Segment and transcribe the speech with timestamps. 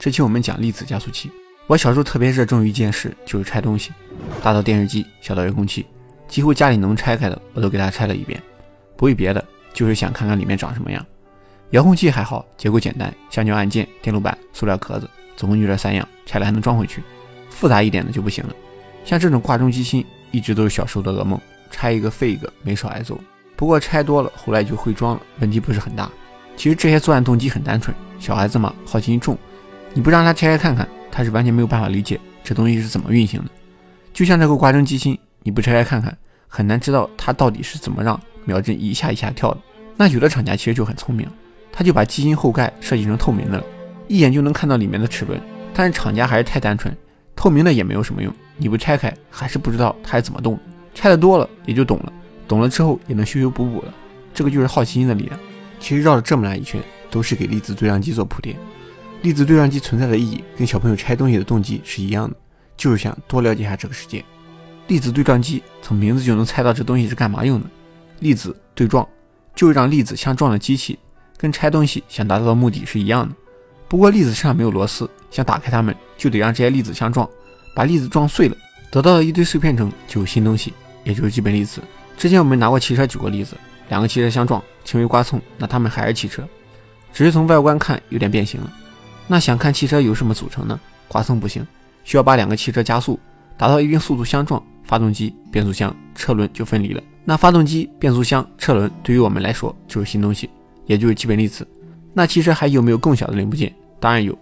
[0.00, 1.30] 这期我们讲粒子加速器。
[1.66, 3.92] 我小时候特别热衷于一件事，就是拆东西，
[4.42, 5.84] 大到电视机，小到遥控器，
[6.26, 8.42] 几乎家里能拆开的我都给它拆了一遍。
[8.96, 9.44] 不为别的，
[9.74, 11.04] 就是想看看里面长什么样。
[11.72, 17.02] 遥控器还好，结构简单，橡胶按键、电路板、塑料壳子，总共就这三样，拆了还能装回去。
[17.50, 18.54] 复杂一点的就不行了，
[19.04, 21.38] 像这种挂钟机芯，一直都是小时候的噩梦，
[21.70, 23.20] 拆一个废一个，没少挨揍。
[23.54, 26.10] 不过拆多了，后来就会装了，问题不是很大。
[26.56, 29.36] 其实这些作案动机很单纯，小孩子嘛，好奇心重。
[29.92, 33.50] 你不让他拆开看看，他是完全没有办法理解这东西是怎么运行的。
[34.12, 39.58] 就像这个挂针机芯，你不拆开看看，很难知道它到底是怎么让秒针一下一下跳的。
[39.96, 41.26] 那有的厂家其实就很聪明，
[41.72, 43.64] 他就把机芯后盖设计成透明的了，
[44.08, 45.40] 一眼就能看到里面的齿轮。
[45.74, 46.96] 但是厂家还是太单纯，
[47.36, 50.60] 透明的也没有什么用，你不拆开还是不知道它是怎么动的。
[50.94, 52.12] 拆的多了也就懂了，
[52.48, 53.94] 懂了之后也能修修补补了。
[54.34, 55.38] 这个就是好奇心的力量。
[55.78, 58.56] 其实绕了这么大一圈，都是给粒子对撞机做铺垫。
[59.22, 62.34] 粒子对撞机存在的意义跟小朋友拆东西的动机是一样的，
[62.76, 64.24] 就是想多了解一下这个世界。
[64.86, 67.66] 粒子对撞机从名字就能猜到这东西是干嘛用的。
[68.20, 69.06] 粒子对撞
[69.54, 70.98] 就是让粒子相撞的机器，
[71.36, 73.34] 跟拆东西想达到的目的是一样的。
[73.88, 77.28] 不过粒子身上没有螺丝，想打开它们就得让这些粒子相撞，
[77.74, 78.56] 把粒子撞碎了，
[78.90, 80.72] 得到的一堆碎片中就有新东西，
[81.04, 81.82] 也就是基本粒子。
[82.16, 83.54] 之前我们拿过汽车举过例子，
[83.90, 86.42] 两个汽车相撞，轻微刮蹭，那它们还是汽车，
[87.12, 88.72] 只是从外观看有点变形了。
[89.30, 90.80] 那想看汽车由什么组成呢？
[91.06, 91.64] 刮蹭不行，
[92.02, 93.16] 需要把两个汽车加速，
[93.56, 97.00] 达到一定速度相撞，发动机、变速箱、车轮就分离了。
[97.24, 100.50] 那发动机、变速箱、车轮对于我们来说就是新东西，
[100.84, 101.64] 也就是基本粒子。
[102.12, 103.72] 那汽车还有没有更小的零部件？
[104.00, 104.36] 当然有。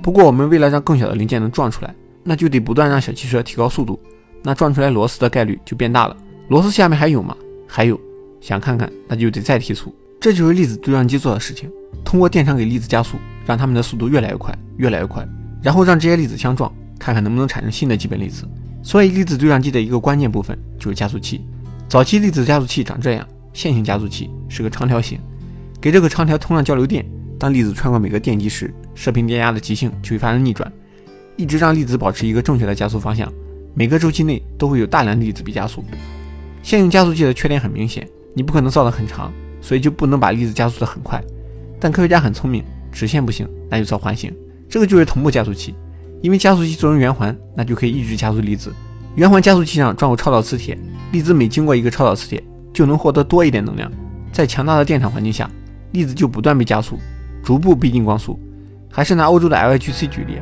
[0.00, 1.92] 不过我们为了让更小的零件能撞出来，
[2.22, 3.98] 那就得不断让小汽车提高速度，
[4.44, 6.16] 那撞出来螺丝的概率就变大了。
[6.46, 7.36] 螺丝下面还有吗？
[7.66, 8.00] 还有。
[8.40, 9.92] 想看看，那就得再提速。
[10.20, 11.68] 这就是粒子对撞机做的事情，
[12.04, 13.16] 通过电场给粒子加速。
[13.48, 15.26] 让它们的速度越来越快，越来越快，
[15.62, 18.46] 然后让这些粒子相撞，看看能不能产生新的基本粒子。
[18.82, 21.40] 所以，粒子对撞机的一个关键部分就是加速器。
[21.88, 25.18] 早期粒子加速器长这样，线性加速器是个长条形，
[25.80, 27.02] 给这个长条通上交流电。
[27.38, 30.70] 当粒子穿过每个电极时，射频电压的极性就会发生逆转，
[31.36, 33.32] 一直让粒子保持一个正确的加速方向。
[33.72, 35.82] 每个周期内都会有大量粒子被加速。
[36.62, 39.32] 线性加速器的缺点很明显，你不可能造得很长，
[39.62, 41.18] 所以就不能把粒子加速得很快。
[41.80, 42.62] 但科学家很聪明。
[42.98, 44.34] 直线不行，那就造环形，
[44.68, 45.72] 这个就是同步加速器。
[46.20, 48.74] 因为加速器做成圆环，那就可以一直加速粒子。
[49.14, 50.76] 圆环加速器上装有超导磁铁，
[51.12, 52.42] 粒子每经过一个超导磁铁，
[52.74, 53.88] 就能获得多一点能量。
[54.32, 55.48] 在强大的电场环境下，
[55.92, 56.98] 粒子就不断被加速，
[57.40, 58.36] 逐步逼近光速。
[58.90, 60.38] 还是拿欧洲的 LHC 举例，